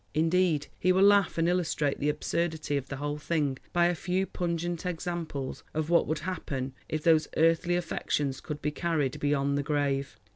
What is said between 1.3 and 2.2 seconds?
and illustrate the